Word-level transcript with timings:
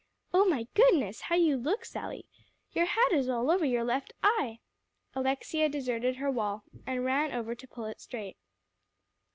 "Oh 0.33 0.45
my 0.45 0.67
goodness, 0.73 1.21
how 1.21 1.35
you 1.35 1.55
look, 1.57 1.85
Sally! 1.85 2.25
Your 2.71 2.85
hat 2.85 3.11
is 3.11 3.29
all 3.29 3.51
over 3.51 3.65
your 3.65 3.83
left 3.83 4.13
eye." 4.23 4.57
Alexia 5.13 5.69
deserted 5.69 6.15
her 6.15 6.31
wall, 6.31 6.63
and 6.87 7.05
ran 7.05 7.31
over 7.31 7.53
to 7.53 7.67
pull 7.67 7.85
it 7.85 8.01
straight. 8.01 8.35